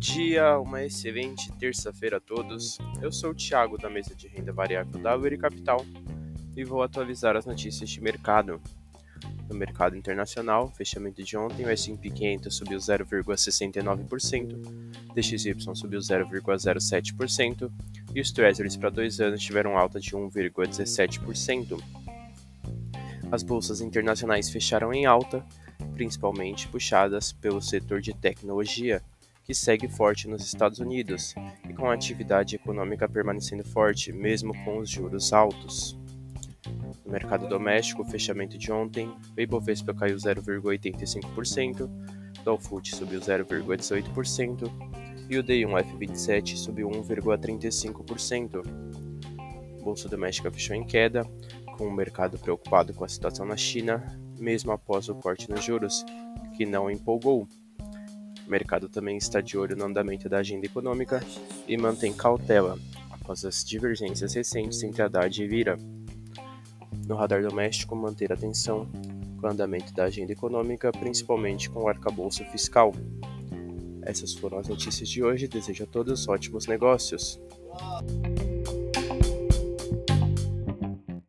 dia, 0.00 0.58
uma 0.58 0.82
excelente 0.82 1.52
terça-feira 1.52 2.16
a 2.16 2.20
todos. 2.20 2.78
Eu 3.02 3.12
sou 3.12 3.32
o 3.32 3.34
Thiago 3.34 3.76
da 3.76 3.90
mesa 3.90 4.14
de 4.14 4.26
renda 4.26 4.54
variável 4.54 4.98
da 4.98 5.14
Uri 5.14 5.36
Capital 5.36 5.84
e 6.56 6.64
vou 6.64 6.82
atualizar 6.82 7.36
as 7.36 7.44
notícias 7.44 7.90
de 7.90 8.00
mercado. 8.00 8.58
No 9.50 9.54
mercado 9.54 9.94
internacional, 9.94 10.70
fechamento 10.70 11.22
de 11.22 11.36
ontem, 11.36 11.66
o 11.66 11.68
S&P 11.68 12.08
500 12.08 12.56
subiu 12.56 12.78
0,69%, 12.78 14.62
DXY 15.14 15.54
subiu 15.74 16.00
0,07% 16.00 17.70
e 18.14 18.20
os 18.22 18.32
Treasuries 18.32 18.78
para 18.78 18.88
dois 18.88 19.20
anos 19.20 19.42
tiveram 19.42 19.76
alta 19.76 20.00
de 20.00 20.12
1,17%. 20.12 21.78
As 23.30 23.42
bolsas 23.42 23.82
internacionais 23.82 24.48
fecharam 24.48 24.90
em 24.90 25.04
alta, 25.04 25.44
principalmente 25.92 26.66
puxadas 26.66 27.30
pelo 27.30 27.60
setor 27.60 28.00
de 28.00 28.14
tecnologia, 28.14 29.02
que 29.44 29.54
segue 29.54 29.88
forte 29.88 30.28
nos 30.28 30.44
Estados 30.44 30.78
Unidos 30.78 31.34
e 31.68 31.72
com 31.72 31.90
a 31.90 31.94
atividade 31.94 32.56
econômica 32.56 33.08
permanecendo 33.08 33.64
forte, 33.64 34.12
mesmo 34.12 34.52
com 34.64 34.78
os 34.78 34.88
juros 34.88 35.32
altos. 35.32 35.98
No 37.04 37.12
mercado 37.12 37.48
doméstico, 37.48 38.02
o 38.02 38.04
fechamento 38.04 38.56
de 38.56 38.70
ontem, 38.70 39.12
o 39.36 39.40
Ibovespa 39.40 39.94
caiu 39.94 40.16
0,85%, 40.16 41.80
o 41.82 42.42
Dow 42.44 42.58
Food 42.58 42.94
subiu 42.94 43.20
0,18% 43.20 44.70
e 45.28 45.38
o 45.38 45.44
D1F27 45.44 46.56
subiu 46.56 46.88
1,35%. 46.90 48.62
Bolsa 49.82 50.08
doméstica 50.08 50.50
fechou 50.50 50.76
em 50.76 50.84
queda, 50.84 51.24
com 51.76 51.86
o 51.86 51.92
mercado 51.92 52.38
preocupado 52.38 52.92
com 52.92 53.04
a 53.04 53.08
situação 53.08 53.46
na 53.46 53.56
China, 53.56 54.04
mesmo 54.38 54.72
após 54.72 55.08
o 55.08 55.14
corte 55.14 55.50
nos 55.50 55.64
juros, 55.64 56.04
que 56.56 56.66
não 56.66 56.90
empolgou. 56.90 57.48
O 58.50 58.58
mercado 58.60 58.88
também 58.88 59.16
está 59.16 59.40
de 59.40 59.56
olho 59.56 59.76
no 59.76 59.84
andamento 59.84 60.28
da 60.28 60.38
agenda 60.38 60.66
econômica 60.66 61.24
e 61.68 61.76
mantém 61.76 62.12
cautela 62.12 62.76
após 63.08 63.44
as 63.44 63.64
divergências 63.64 64.34
recentes 64.34 64.82
entre 64.82 65.00
Haddad 65.02 65.40
e 65.40 65.46
Vira. 65.46 65.78
No 67.06 67.14
radar 67.14 67.44
doméstico, 67.44 67.94
manter 67.94 68.32
atenção 68.32 68.88
com 69.40 69.46
o 69.46 69.50
andamento 69.50 69.94
da 69.94 70.02
agenda 70.02 70.32
econômica, 70.32 70.90
principalmente 70.90 71.70
com 71.70 71.84
o 71.84 71.88
arcabouço 71.88 72.44
fiscal. 72.46 72.92
Essas 74.02 74.34
foram 74.34 74.58
as 74.58 74.66
notícias 74.66 75.08
de 75.08 75.22
hoje. 75.22 75.46
Desejo 75.46 75.84
a 75.84 75.86
todos 75.86 76.26
ótimos 76.26 76.66
negócios. 76.66 77.40